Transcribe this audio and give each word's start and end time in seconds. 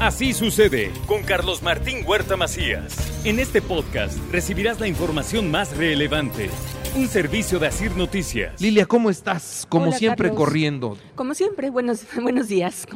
Así 0.00 0.32
sucede 0.34 0.90
con 1.06 1.22
Carlos 1.22 1.62
Martín 1.62 2.04
Huerta 2.06 2.36
Macías. 2.36 2.96
En 3.24 3.38
este 3.38 3.62
podcast 3.62 4.18
recibirás 4.30 4.78
la 4.78 4.88
información 4.88 5.50
más 5.50 5.74
relevante. 5.76 6.50
Un 6.96 7.08
servicio 7.08 7.58
de 7.58 7.68
Asir 7.68 7.96
Noticias. 7.96 8.60
Lilia, 8.60 8.84
¿cómo 8.86 9.08
estás? 9.10 9.66
Como 9.68 9.86
Hola, 9.86 9.96
siempre, 9.98 10.28
Carlos. 10.28 10.44
corriendo. 10.46 10.98
Como 11.14 11.34
siempre, 11.34 11.70
buenos, 11.70 12.02
buenos 12.22 12.48
días. 12.48 12.86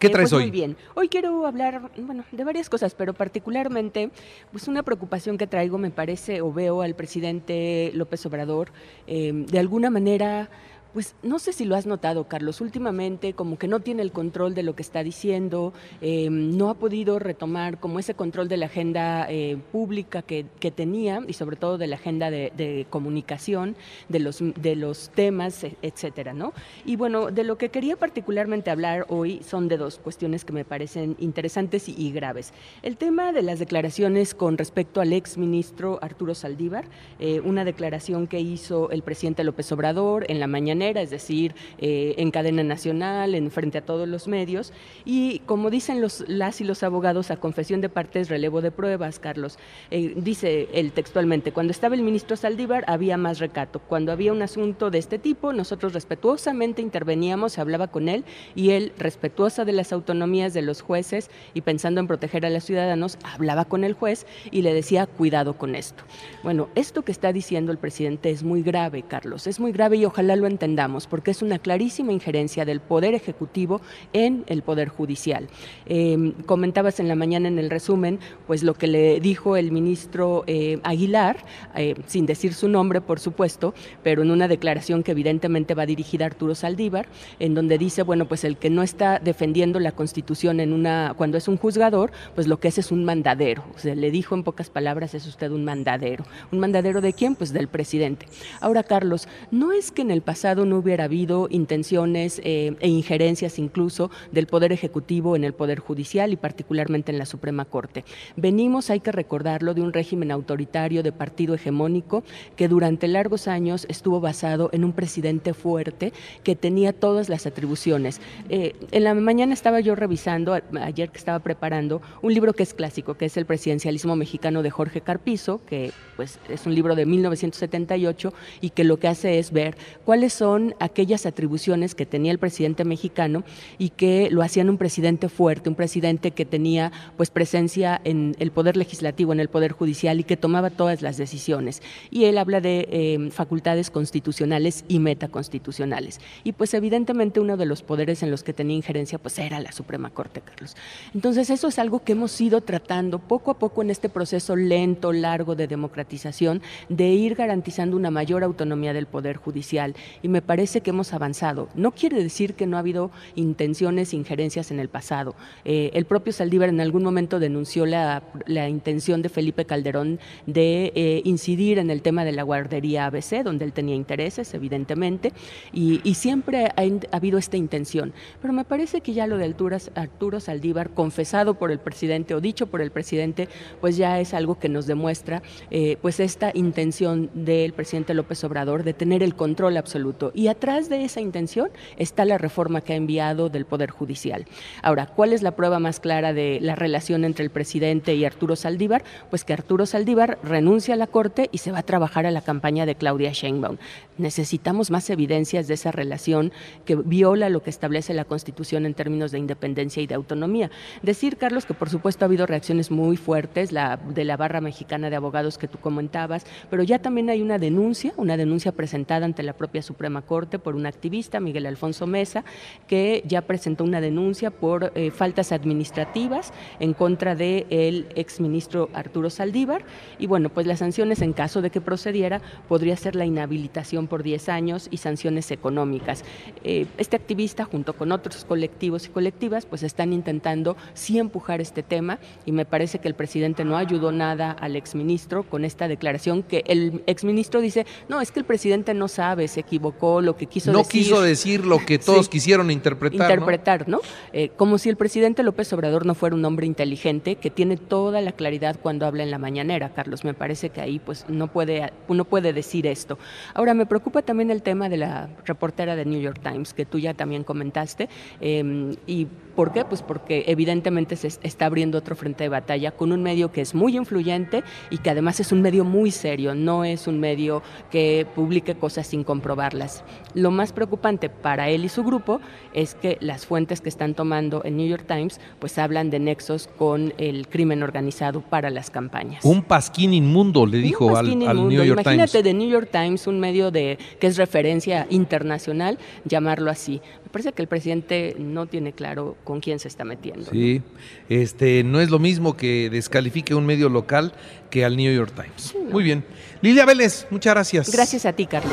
¿Qué 0.00 0.08
Eh, 0.08 0.10
traes 0.10 0.30
pues 0.30 0.32
hoy? 0.32 0.42
Muy 0.44 0.50
bien. 0.50 0.76
Hoy 0.94 1.08
quiero 1.08 1.46
hablar, 1.46 1.90
bueno, 1.96 2.24
de 2.32 2.44
varias 2.44 2.68
cosas, 2.68 2.94
pero 2.96 3.14
particularmente, 3.14 4.10
pues 4.50 4.66
una 4.66 4.82
preocupación 4.82 5.38
que 5.38 5.46
traigo, 5.46 5.78
me 5.78 5.90
parece, 5.90 6.40
o 6.40 6.52
veo 6.52 6.82
al 6.82 6.94
presidente 6.96 7.92
López 7.94 8.26
Obrador, 8.26 8.72
eh, 9.06 9.30
de 9.32 9.58
alguna 9.60 9.90
manera, 9.90 10.50
pues 10.92 11.14
no 11.22 11.38
sé 11.38 11.52
si 11.52 11.64
lo 11.64 11.74
has 11.74 11.86
notado, 11.86 12.28
Carlos, 12.28 12.60
últimamente 12.60 13.32
como 13.32 13.58
que 13.58 13.68
no 13.68 13.80
tiene 13.80 14.02
el 14.02 14.12
control 14.12 14.54
de 14.54 14.62
lo 14.62 14.74
que 14.74 14.82
está 14.82 15.02
diciendo, 15.02 15.72
eh, 16.00 16.28
no 16.30 16.68
ha 16.68 16.74
podido 16.74 17.18
retomar 17.18 17.80
como 17.80 17.98
ese 17.98 18.14
control 18.14 18.48
de 18.48 18.56
la 18.58 18.66
agenda 18.66 19.26
eh, 19.28 19.56
pública 19.72 20.22
que, 20.22 20.44
tenía 20.74 21.20
y 21.26 21.34
sobre 21.34 21.56
todo 21.56 21.76
de 21.76 21.86
la 21.86 21.96
agenda 21.96 22.30
de, 22.30 22.86
comunicación, 22.88 23.76
de 24.08 24.20
los, 24.20 24.38
de 24.40 24.76
los 24.76 25.10
temas, 25.10 25.64
e- 25.64 25.76
etcétera, 25.82 26.32
¿no? 26.32 26.52
Y 26.86 26.96
bueno, 26.96 27.30
de 27.30 27.44
lo 27.44 27.58
que 27.58 27.68
quería 27.68 27.96
particularmente 27.96 28.70
hablar 28.70 29.06
hoy 29.08 29.42
son 29.42 29.68
de 29.68 29.76
dos 29.76 29.98
cuestiones 29.98 30.44
que 30.44 30.52
me 30.52 30.64
parecen 30.64 31.16
interesantes 31.18 31.88
y, 31.88 32.12
graves. 32.12 32.52
El 32.82 32.96
tema 32.96 33.32
de 33.32 33.42
las 33.42 33.58
declaraciones 33.58 34.34
con 34.34 34.56
respecto 34.56 35.00
al 35.00 35.12
ex 35.12 35.36
ministro 35.36 35.98
Arturo 36.00 36.34
Saldívar, 36.34 36.86
eh, 37.18 37.40
una 37.40 37.64
declaración 37.64 38.26
que 38.26 38.40
hizo 38.40 38.90
el 38.90 39.02
presidente 39.02 39.44
López 39.44 39.70
Obrador 39.72 40.24
en 40.28 40.40
la 40.40 40.46
es 40.90 41.10
decir, 41.10 41.54
eh, 41.78 42.14
en 42.18 42.30
cadena 42.30 42.62
nacional, 42.62 43.34
en 43.34 43.50
frente 43.50 43.78
a 43.78 43.82
todos 43.82 44.08
los 44.08 44.26
medios, 44.26 44.72
y 45.04 45.40
como 45.40 45.70
dicen 45.70 46.00
los, 46.00 46.24
las 46.28 46.60
y 46.60 46.64
los 46.64 46.82
abogados, 46.82 47.30
a 47.30 47.36
confesión 47.36 47.80
de 47.80 47.88
partes, 47.88 48.28
relevo 48.28 48.60
de 48.60 48.70
pruebas, 48.70 49.18
Carlos. 49.18 49.58
Eh, 49.90 50.14
dice 50.16 50.68
él 50.72 50.92
textualmente, 50.92 51.52
cuando 51.52 51.70
estaba 51.70 51.94
el 51.94 52.02
ministro 52.02 52.36
Saldívar 52.36 52.84
había 52.88 53.16
más 53.16 53.38
recato. 53.38 53.80
Cuando 53.80 54.12
había 54.12 54.32
un 54.32 54.42
asunto 54.42 54.90
de 54.90 54.98
este 54.98 55.18
tipo, 55.18 55.52
nosotros 55.52 55.92
respetuosamente 55.92 56.82
interveníamos, 56.82 57.58
hablaba 57.58 57.88
con 57.88 58.08
él 58.08 58.24
y 58.54 58.70
él, 58.70 58.92
respetuosa 58.98 59.64
de 59.64 59.72
las 59.72 59.92
autonomías 59.92 60.54
de 60.54 60.62
los 60.62 60.82
jueces 60.82 61.30
y 61.54 61.60
pensando 61.60 62.00
en 62.00 62.06
proteger 62.06 62.44
a 62.46 62.50
los 62.50 62.64
ciudadanos, 62.64 63.18
hablaba 63.22 63.64
con 63.64 63.84
el 63.84 63.94
juez 63.94 64.26
y 64.50 64.62
le 64.62 64.74
decía, 64.74 65.06
cuidado 65.06 65.54
con 65.54 65.74
esto. 65.74 66.02
Bueno, 66.42 66.68
esto 66.74 67.02
que 67.02 67.12
está 67.12 67.32
diciendo 67.32 67.72
el 67.72 67.78
presidente 67.78 68.30
es 68.30 68.42
muy 68.42 68.62
grave, 68.62 69.02
Carlos, 69.02 69.46
es 69.46 69.60
muy 69.60 69.72
grave 69.72 69.96
y 69.96 70.04
ojalá 70.04 70.36
lo 70.36 70.46
entendamos, 70.46 70.71
porque 71.08 71.30
es 71.30 71.42
una 71.42 71.58
clarísima 71.58 72.12
injerencia 72.12 72.64
del 72.64 72.80
Poder 72.80 73.14
Ejecutivo 73.14 73.80
en 74.12 74.44
el 74.46 74.62
Poder 74.62 74.88
Judicial. 74.88 75.48
Eh, 75.86 76.32
comentabas 76.46 77.00
en 77.00 77.08
la 77.08 77.14
mañana 77.14 77.48
en 77.48 77.58
el 77.58 77.70
resumen, 77.70 78.18
pues 78.46 78.62
lo 78.62 78.74
que 78.74 78.86
le 78.86 79.20
dijo 79.20 79.56
el 79.56 79.72
ministro 79.72 80.44
eh, 80.46 80.78
Aguilar, 80.82 81.44
eh, 81.74 81.94
sin 82.06 82.26
decir 82.26 82.54
su 82.54 82.68
nombre, 82.68 83.00
por 83.00 83.20
supuesto, 83.20 83.74
pero 84.02 84.22
en 84.22 84.30
una 84.30 84.48
declaración 84.48 85.02
que 85.02 85.12
evidentemente 85.12 85.74
va 85.74 85.86
dirigida 85.86 86.24
a 86.24 86.26
Arturo 86.26 86.54
Saldívar, 86.54 87.06
en 87.38 87.54
donde 87.54 87.78
dice, 87.78 88.02
bueno, 88.02 88.26
pues 88.26 88.44
el 88.44 88.56
que 88.56 88.70
no 88.70 88.82
está 88.82 89.18
defendiendo 89.18 89.80
la 89.80 89.92
Constitución 89.92 90.60
en 90.60 90.72
una, 90.72 91.14
cuando 91.16 91.38
es 91.38 91.48
un 91.48 91.56
juzgador, 91.56 92.12
pues 92.34 92.46
lo 92.46 92.58
que 92.58 92.68
es 92.68 92.78
es 92.78 92.92
un 92.92 93.04
mandadero. 93.04 93.64
O 93.74 93.78
sea, 93.78 93.94
le 93.94 94.10
dijo 94.10 94.34
en 94.34 94.42
pocas 94.42 94.70
palabras, 94.70 95.14
es 95.14 95.26
usted 95.26 95.50
un 95.50 95.64
mandadero. 95.64 96.24
¿Un 96.50 96.60
mandadero 96.60 97.00
de 97.00 97.12
quién? 97.12 97.34
Pues 97.34 97.52
del 97.52 97.68
presidente. 97.68 98.26
Ahora, 98.60 98.82
Carlos, 98.82 99.28
no 99.50 99.72
es 99.72 99.90
que 99.90 100.02
en 100.02 100.10
el 100.10 100.22
pasado 100.22 100.61
no 100.64 100.78
hubiera 100.78 101.04
habido 101.04 101.48
intenciones 101.50 102.40
eh, 102.44 102.76
e 102.80 102.88
injerencias 102.88 103.58
incluso 103.58 104.10
del 104.30 104.46
Poder 104.46 104.72
Ejecutivo 104.72 105.36
en 105.36 105.44
el 105.44 105.52
Poder 105.52 105.78
Judicial 105.78 106.32
y 106.32 106.36
particularmente 106.36 107.12
en 107.12 107.18
la 107.18 107.26
Suprema 107.26 107.64
Corte. 107.64 108.04
Venimos, 108.36 108.90
hay 108.90 109.00
que 109.00 109.12
recordarlo, 109.12 109.74
de 109.74 109.82
un 109.82 109.92
régimen 109.92 110.30
autoritario 110.30 111.02
de 111.02 111.12
partido 111.12 111.54
hegemónico 111.54 112.24
que 112.56 112.68
durante 112.68 113.08
largos 113.08 113.48
años 113.48 113.86
estuvo 113.88 114.20
basado 114.20 114.70
en 114.72 114.84
un 114.84 114.92
presidente 114.92 115.54
fuerte 115.54 116.12
que 116.42 116.56
tenía 116.56 116.92
todas 116.92 117.28
las 117.28 117.46
atribuciones. 117.46 118.20
Eh, 118.48 118.74
en 118.90 119.04
la 119.04 119.14
mañana 119.14 119.54
estaba 119.54 119.80
yo 119.80 119.94
revisando, 119.94 120.54
ayer 120.80 121.10
que 121.10 121.18
estaba 121.18 121.38
preparando, 121.38 122.02
un 122.22 122.34
libro 122.34 122.52
que 122.52 122.62
es 122.62 122.74
clásico, 122.74 123.14
que 123.14 123.26
es 123.26 123.36
El 123.36 123.46
presidencialismo 123.46 124.16
mexicano 124.16 124.62
de 124.62 124.70
Jorge 124.70 125.00
Carpizo, 125.00 125.60
que 125.66 125.92
pues 126.16 126.38
es 126.48 126.66
un 126.66 126.74
libro 126.74 126.94
de 126.94 127.06
1978 127.06 128.32
y 128.60 128.70
que 128.70 128.84
lo 128.84 128.98
que 128.98 129.08
hace 129.08 129.38
es 129.38 129.52
ver 129.52 129.76
cuáles 130.04 130.32
son 130.32 130.51
aquellas 130.80 131.26
atribuciones 131.26 131.94
que 131.94 132.06
tenía 132.06 132.32
el 132.32 132.38
presidente 132.38 132.84
mexicano 132.84 133.44
y 133.78 133.90
que 133.90 134.28
lo 134.30 134.42
hacían 134.42 134.70
un 134.70 134.78
presidente 134.78 135.28
fuerte, 135.28 135.68
un 135.68 135.74
presidente 135.74 136.30
que 136.30 136.44
tenía 136.44 136.92
pues 137.16 137.30
presencia 137.30 138.00
en 138.04 138.34
el 138.38 138.50
poder 138.50 138.76
legislativo, 138.76 139.32
en 139.32 139.40
el 139.40 139.48
poder 139.48 139.72
judicial 139.72 140.20
y 140.20 140.24
que 140.24 140.36
tomaba 140.36 140.70
todas 140.70 141.02
las 141.02 141.16
decisiones. 141.16 141.82
Y 142.10 142.24
él 142.24 142.38
habla 142.38 142.60
de 142.60 142.88
eh, 142.90 143.30
facultades 143.30 143.90
constitucionales 143.90 144.84
y 144.88 144.98
metaconstitucionales. 144.98 146.20
Y 146.44 146.52
pues 146.52 146.74
evidentemente 146.74 147.40
uno 147.40 147.56
de 147.56 147.66
los 147.66 147.82
poderes 147.82 148.22
en 148.22 148.30
los 148.30 148.42
que 148.42 148.52
tenía 148.52 148.76
injerencia 148.76 149.18
pues 149.18 149.38
era 149.38 149.60
la 149.60 149.72
Suprema 149.72 150.10
Corte, 150.10 150.40
Carlos. 150.40 150.76
Entonces 151.14 151.50
eso 151.50 151.68
es 151.68 151.78
algo 151.78 152.04
que 152.04 152.12
hemos 152.12 152.40
ido 152.40 152.60
tratando 152.60 153.18
poco 153.18 153.50
a 153.50 153.58
poco 153.58 153.82
en 153.82 153.90
este 153.90 154.08
proceso 154.08 154.56
lento, 154.56 155.12
largo 155.12 155.54
de 155.54 155.66
democratización, 155.66 156.62
de 156.88 157.08
ir 157.08 157.34
garantizando 157.34 157.96
una 157.96 158.10
mayor 158.10 158.44
autonomía 158.44 158.92
del 158.92 159.06
Poder 159.06 159.36
Judicial. 159.36 159.94
Y 160.22 160.28
me 160.32 160.42
parece 160.42 160.80
que 160.80 160.90
hemos 160.90 161.12
avanzado. 161.12 161.68
No 161.74 161.92
quiere 161.92 162.22
decir 162.22 162.54
que 162.54 162.66
no 162.66 162.76
ha 162.76 162.80
habido 162.80 163.10
intenciones, 163.36 164.14
injerencias 164.14 164.70
en 164.70 164.80
el 164.80 164.88
pasado. 164.88 165.36
Eh, 165.64 165.90
el 165.94 166.06
propio 166.06 166.32
Saldívar 166.32 166.70
en 166.70 166.80
algún 166.80 167.04
momento 167.04 167.38
denunció 167.38 167.86
la, 167.86 168.22
la 168.46 168.68
intención 168.68 169.22
de 169.22 169.28
Felipe 169.28 169.64
Calderón 169.64 170.18
de 170.46 170.92
eh, 170.94 171.22
incidir 171.24 171.78
en 171.78 171.90
el 171.90 172.02
tema 172.02 172.24
de 172.24 172.32
la 172.32 172.42
guardería 172.42 173.06
ABC, 173.06 173.42
donde 173.44 173.64
él 173.64 173.72
tenía 173.72 173.94
intereses, 173.94 174.54
evidentemente, 174.54 175.32
y, 175.72 176.00
siempre 176.14 176.66
ha, 176.66 177.16
habido 177.16 177.38
esta 177.38 177.56
intención. 177.56 178.12
Pero 178.40 178.52
me 178.52 178.64
parece 178.64 179.00
que 179.00 179.12
ya 179.12 179.26
lo 179.26 179.38
de 179.38 179.54
Arturo 179.94 180.40
Saldívar, 180.40 180.90
confesado 180.90 181.54
por 181.54 181.70
el 181.70 181.78
presidente 181.78 182.34
o 182.34 182.40
dicho 182.40 182.66
por 182.68 182.80
el 182.80 182.90
presidente, 182.90 183.48
pues 183.80 183.96
ya 183.96 184.20
es 184.20 184.34
algo 184.34 184.58
que 184.58 184.68
nos 184.68 184.86
demuestra 184.86 185.42
eh, 185.70 185.96
pues 186.00 186.20
esta 186.20 186.52
intención 186.54 187.30
del 187.34 187.72
presidente 187.72 188.14
López 188.14 188.44
Obrador 188.44 188.84
de 188.84 188.94
tener 188.94 189.22
el 189.22 189.34
control 189.34 189.76
absoluto. 189.76 190.21
Y 190.34 190.48
atrás 190.48 190.88
de 190.88 191.04
esa 191.04 191.20
intención 191.20 191.70
está 191.96 192.24
la 192.24 192.38
reforma 192.38 192.82
que 192.82 192.92
ha 192.92 192.96
enviado 192.96 193.48
del 193.48 193.64
Poder 193.64 193.90
Judicial. 193.90 194.44
Ahora, 194.82 195.06
¿cuál 195.06 195.32
es 195.32 195.42
la 195.42 195.56
prueba 195.56 195.78
más 195.80 195.98
clara 195.98 196.32
de 196.32 196.58
la 196.60 196.76
relación 196.76 197.24
entre 197.24 197.44
el 197.44 197.50
presidente 197.50 198.14
y 198.14 198.24
Arturo 198.24 198.54
Saldívar? 198.54 199.02
Pues 199.30 199.44
que 199.44 199.52
Arturo 199.52 199.86
Saldívar 199.86 200.38
renuncia 200.42 200.94
a 200.94 200.96
la 200.96 201.06
Corte 201.06 201.48
y 201.50 201.58
se 201.58 201.72
va 201.72 201.80
a 201.80 201.82
trabajar 201.82 202.26
a 202.26 202.30
la 202.30 202.42
campaña 202.42 202.86
de 202.86 202.94
Claudia 202.94 203.32
Sheinbaum. 203.32 203.78
Necesitamos 204.18 204.90
más 204.90 205.08
evidencias 205.10 205.66
de 205.66 205.74
esa 205.74 205.90
relación 205.90 206.52
que 206.84 206.94
viola 206.96 207.48
lo 207.48 207.62
que 207.62 207.70
establece 207.70 208.14
la 208.14 208.24
Constitución 208.24 208.86
en 208.86 208.94
términos 208.94 209.32
de 209.32 209.38
independencia 209.38 210.02
y 210.02 210.06
de 210.06 210.14
autonomía. 210.14 210.70
Decir, 211.02 211.38
Carlos, 211.38 211.64
que 211.64 211.74
por 211.74 211.88
supuesto 211.88 212.24
ha 212.24 212.26
habido 212.26 212.46
reacciones 212.46 212.90
muy 212.90 213.16
fuertes 213.16 213.70
de 213.70 214.24
la 214.24 214.36
barra 214.36 214.60
mexicana 214.60 215.08
de 215.08 215.16
abogados 215.16 215.56
que 215.56 215.68
tú 215.68 215.78
comentabas, 215.78 216.44
pero 216.68 216.82
ya 216.82 216.98
también 216.98 217.30
hay 217.30 217.40
una 217.40 217.58
denuncia, 217.58 218.12
una 218.16 218.36
denuncia 218.36 218.72
presentada 218.72 219.24
ante 219.24 219.42
la 219.42 219.54
propia 219.54 219.80
Suprema 219.80 220.11
Corte 220.20 220.58
por 220.58 220.76
un 220.76 220.84
activista, 220.84 221.40
Miguel 221.40 221.64
Alfonso 221.64 222.06
Mesa, 222.06 222.44
que 222.86 223.22
ya 223.26 223.40
presentó 223.40 223.84
una 223.84 224.02
denuncia 224.02 224.50
por 224.50 224.92
eh, 224.94 225.10
faltas 225.10 225.52
administrativas 225.52 226.52
en 226.78 226.92
contra 226.92 227.34
del 227.34 227.66
el 227.70 228.06
exministro 228.16 228.90
Arturo 228.92 229.30
Saldívar. 229.30 229.82
Y 230.18 230.26
bueno, 230.26 230.50
pues 230.50 230.66
las 230.66 230.80
sanciones 230.80 231.22
en 231.22 231.32
caso 231.32 231.62
de 231.62 231.70
que 231.70 231.80
procediera 231.80 232.42
podría 232.68 232.96
ser 232.96 233.16
la 233.16 233.24
inhabilitación 233.24 234.08
por 234.08 234.22
10 234.22 234.50
años 234.50 234.88
y 234.90 234.98
sanciones 234.98 235.50
económicas. 235.50 236.24
Eh, 236.64 236.86
este 236.98 237.16
activista, 237.16 237.64
junto 237.64 237.94
con 237.94 238.12
otros 238.12 238.44
colectivos 238.44 239.06
y 239.06 239.08
colectivas, 239.08 239.64
pues 239.64 239.82
están 239.82 240.12
intentando 240.12 240.76
sí 240.94 241.18
empujar 241.18 241.60
este 241.60 241.82
tema 241.82 242.18
y 242.44 242.52
me 242.52 242.64
parece 242.64 242.98
que 242.98 243.08
el 243.08 243.14
presidente 243.14 243.64
no 243.64 243.76
ayudó 243.76 244.12
nada 244.12 244.52
al 244.52 244.76
exministro 244.76 245.44
con 245.44 245.64
esta 245.64 245.88
declaración 245.88 246.42
que 246.42 246.64
el 246.66 247.02
exministro 247.06 247.60
dice, 247.60 247.86
no, 248.08 248.20
es 248.20 248.32
que 248.32 248.40
el 248.40 248.46
presidente 248.46 248.94
no 248.94 249.08
sabe, 249.08 249.48
se 249.48 249.60
equivocó, 249.60 250.01
lo 250.20 250.36
que 250.36 250.46
quiso 250.46 250.72
no 250.72 250.78
decir. 250.78 251.02
quiso 251.02 251.20
decir 251.22 251.64
lo 251.66 251.78
que 251.78 251.98
todos 251.98 252.26
Sí. 252.26 252.30
quisieron 252.32 252.70
interpretar. 252.70 253.18
¿no? 253.20 253.24
interpretar, 253.34 253.88
¿no? 253.88 254.00
Eh, 254.32 254.50
como 254.56 254.78
si 254.78 254.88
el 254.88 254.96
presidente 254.96 255.42
López 255.42 255.72
Obrador 255.72 256.06
no 256.06 256.14
fuera 256.14 256.34
un 256.34 256.44
hombre 256.44 256.66
inteligente 256.66 257.36
que 257.36 257.50
tiene 257.50 257.76
toda 257.76 258.20
la 258.20 258.32
claridad 258.32 258.76
cuando 258.82 259.06
habla 259.06 259.22
en 259.22 259.30
la 259.30 259.38
mañanera, 259.38 259.90
Carlos. 259.90 260.24
Me 260.24 260.34
parece 260.34 260.70
que 260.70 260.80
ahí 260.80 260.98
pues 260.98 261.24
no 261.28 261.46
puede, 261.48 261.92
uno 262.08 262.24
puede 262.24 262.52
decir 262.52 262.86
esto. 262.86 263.18
Ahora, 263.54 263.74
me 263.74 263.86
preocupa 263.86 264.22
también 264.22 264.50
el 264.50 264.62
tema 264.62 264.88
de 264.88 264.96
la 264.96 265.28
reportera 265.44 265.96
de 265.96 266.04
New 266.04 266.20
York 266.20 266.40
Times, 266.42 266.74
que 266.74 266.84
tú 266.84 266.98
ya 266.98 267.14
también 267.14 267.44
comentaste. 267.44 268.08
eh, 268.40 268.94
¿Y 269.06 269.26
por 269.54 269.72
qué? 269.72 269.84
Pues 269.84 270.02
porque 270.02 270.44
evidentemente 270.46 271.14
se 271.16 271.26
est- 271.26 271.44
está 271.44 271.66
abriendo 271.66 271.98
otro 271.98 272.16
frente 272.16 272.44
de 272.44 272.48
batalla 272.48 272.90
con 272.92 273.12
un 273.12 273.22
medio 273.22 273.52
que 273.52 273.60
es 273.60 273.74
muy 273.74 273.96
influyente 273.96 274.64
y 274.90 274.98
que 274.98 275.10
además 275.10 275.40
es 275.40 275.52
un 275.52 275.60
medio 275.60 275.84
muy 275.84 276.10
serio, 276.10 276.54
no 276.54 276.84
es 276.84 277.06
un 277.06 277.20
medio 277.20 277.62
que 277.90 278.26
publique 278.34 278.74
cosas 278.76 279.06
sin 279.06 279.24
comprobarlas. 279.24 279.91
Lo 280.34 280.50
más 280.50 280.72
preocupante 280.72 281.28
para 281.28 281.68
él 281.68 281.84
y 281.84 281.88
su 281.88 282.02
grupo 282.04 282.40
es 282.72 282.94
que 282.94 283.18
las 283.20 283.44
fuentes 283.44 283.80
que 283.80 283.88
están 283.88 284.14
tomando 284.14 284.62
el 284.64 284.76
New 284.76 284.88
York 284.88 285.04
Times 285.06 285.40
pues 285.58 285.78
hablan 285.78 286.10
de 286.10 286.18
nexos 286.18 286.68
con 286.78 287.12
el 287.18 287.48
crimen 287.48 287.82
organizado 287.82 288.40
para 288.40 288.70
las 288.70 288.90
campañas. 288.90 289.44
Un 289.44 289.62
pasquín 289.62 290.14
inmundo, 290.14 290.64
le 290.64 290.78
dijo 290.78 291.16
al, 291.16 291.38
New 291.38 291.70
York 291.70 292.02
Times. 292.02 292.14
Imagínate 292.14 292.42
de 292.42 292.54
New 292.54 292.68
York 292.68 292.88
Times, 292.90 293.26
un 293.26 293.40
medio 293.40 293.70
de 293.70 293.98
que 294.18 294.26
es 294.26 294.36
referencia 294.36 295.06
internacional, 295.10 295.98
llamarlo 296.24 296.70
así. 296.70 297.00
Me 297.24 297.30
parece 297.30 297.52
que 297.52 297.62
el 297.62 297.68
presidente 297.68 298.34
no 298.38 298.66
tiene 298.66 298.92
claro 298.92 299.36
con 299.44 299.60
quién 299.60 299.78
se 299.78 299.88
está 299.88 300.04
metiendo. 300.04 300.50
Sí, 300.50 300.82
este 301.28 301.84
no 301.84 302.00
es 302.00 302.10
lo 302.10 302.18
mismo 302.18 302.56
que 302.56 302.88
descalifique 302.90 303.54
un 303.54 303.66
medio 303.66 303.88
local 303.88 304.32
que 304.70 304.84
al 304.84 304.96
New 304.96 305.14
York 305.14 305.32
Times. 305.34 305.74
Muy 305.90 306.02
bien. 306.02 306.24
Lilia 306.62 306.86
Vélez, 306.86 307.26
muchas 307.30 307.54
gracias. 307.54 307.92
Gracias 307.92 308.24
a 308.24 308.32
ti, 308.32 308.46
Carlos. 308.46 308.72